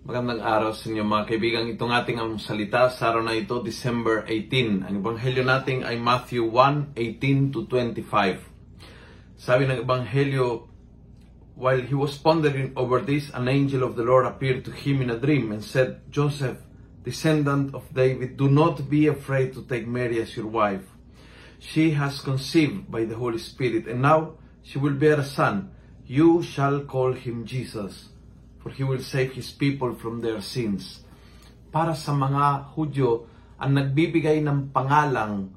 [0.00, 1.68] Magandang araw sa inyo mga kaibigan.
[1.76, 4.88] Itong ating ang salita sa araw na ito, December 18.
[4.88, 8.40] Ang ebanghelyo natin ay Matthew 1, 18 to 25.
[9.36, 10.64] Sabi ng ebanghelyo,
[11.52, 15.12] while he was pondering over this, an angel of the Lord appeared to him in
[15.12, 16.64] a dream and said, Joseph,
[17.04, 20.88] descendant of David, do not be afraid to take Mary as your wife.
[21.60, 25.76] She has conceived by the Holy Spirit, and now she will bear a son.
[26.08, 28.16] You shall call him Jesus
[28.60, 31.02] for He will save His people from their sins.
[31.72, 33.26] Para sa mga Hudyo,
[33.60, 35.52] ang nagbibigay ng pangalang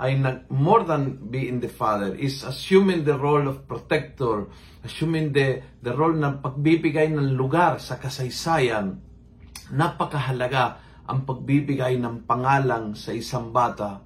[0.00, 4.48] ay nag, more than being the father, is assuming the role of protector,
[4.80, 8.96] assuming the, the role ng pagbibigay ng lugar sa kasaysayan.
[9.76, 14.00] Napakahalaga ang pagbibigay ng pangalang sa isang bata.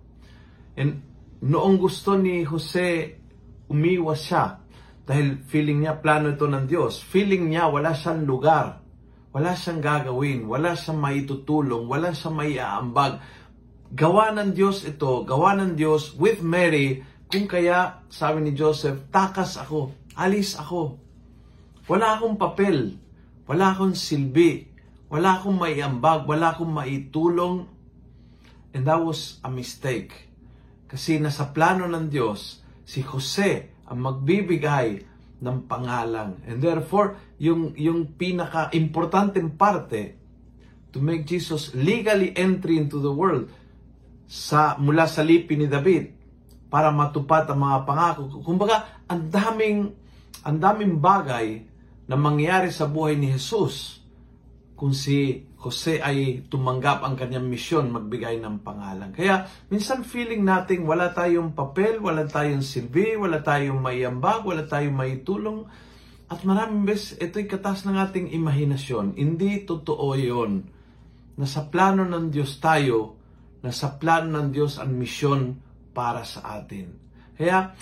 [0.74, 0.98] And
[1.44, 3.20] noong gusto ni Jose,
[3.70, 4.63] umiwas siya
[5.04, 7.04] dahil feeling niya plano ito ng Diyos.
[7.04, 8.80] Feeling niya wala siyang lugar.
[9.36, 10.48] Wala siyang gagawin.
[10.48, 11.84] Wala siyang maitutulong.
[11.84, 13.20] Wala siyang maiaambag.
[13.92, 15.28] Gawa ng Diyos ito.
[15.28, 17.04] Gawa ng Diyos with Mary.
[17.28, 19.92] Kung kaya, sabi ni Joseph, takas ako.
[20.16, 20.96] Alis ako.
[21.84, 22.96] Wala akong papel.
[23.44, 24.64] Wala akong silbi.
[25.12, 26.24] Wala akong maiambag.
[26.24, 27.68] Wala akong maitulong.
[28.72, 30.32] And that was a mistake.
[30.88, 35.04] Kasi nasa plano ng Diyos, si Jose ang magbibigay
[35.44, 36.40] ng pangalan.
[36.48, 40.16] And therefore, yung, yung pinaka-importanteng parte
[40.94, 43.50] to make Jesus legally entry into the world
[44.24, 46.14] sa mula sa lipi ni David
[46.72, 48.40] para matupad ang mga pangako.
[48.40, 49.92] Kumbaga, ang daming
[50.44, 51.64] ang daming bagay
[52.04, 54.03] na mangyayari sa buhay ni Jesus
[54.74, 59.14] kung si Jose ay tumanggap ang kanyang misyon magbigay ng pangalan.
[59.14, 64.98] Kaya minsan feeling natin wala tayong papel, wala tayong silbi, wala tayong maiambag, wala tayong
[64.98, 65.64] maitulong.
[66.28, 69.14] At maraming beses, ito'y katas ng ating imahinasyon.
[69.14, 70.52] Hindi totoo yon
[71.38, 73.18] na sa plano ng Diyos tayo,
[73.64, 75.56] na sa plano ng Diyos ang misyon
[75.96, 76.92] para sa atin.
[77.38, 77.72] Kaya,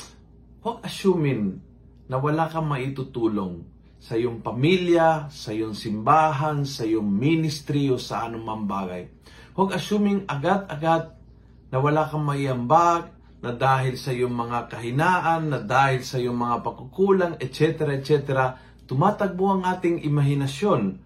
[0.63, 1.59] huwag assuming
[2.07, 3.67] na wala kang maitutulong
[4.03, 9.07] sa iyong pamilya, sa iyong simbahan, sa iyong ministry o sa anumang bagay.
[9.55, 11.15] Huwag assuming agad-agad
[11.71, 16.57] na wala kang maiambag, na dahil sa iyong mga kahinaan, na dahil sa iyong mga
[16.67, 18.11] pakukulang, etc., etc.,
[18.91, 20.99] tumatagbo ang ating imahinasyon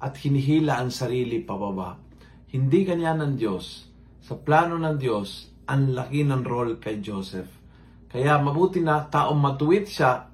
[0.00, 2.00] at hinihila ang sarili pababa.
[2.52, 3.84] Hindi ganyan ng Diyos.
[4.24, 7.48] Sa plano ng Diyos, ang laki ng role kay Joseph.
[8.08, 10.29] Kaya mabuti na taong matuwid siya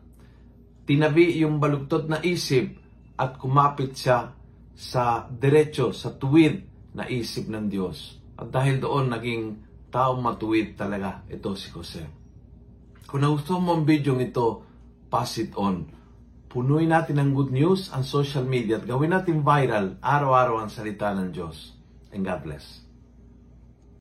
[0.87, 2.79] tinabi yung balugtot na isip
[3.19, 4.33] at kumapit siya
[4.77, 6.63] sa diretso, sa tuwid
[6.95, 8.23] na isip ng Diyos.
[8.39, 9.43] At dahil doon, naging
[9.91, 12.05] taong matuwid talaga ito si Jose.
[13.09, 14.63] Kung nagustuhan mo ang video ito,
[15.11, 15.91] pass it on.
[16.47, 21.11] Punuin natin ng good news ang social media at gawin natin viral araw-araw ang salita
[21.13, 21.75] ng Diyos.
[22.15, 22.86] And God bless.